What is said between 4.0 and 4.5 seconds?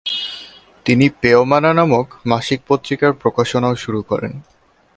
করেন।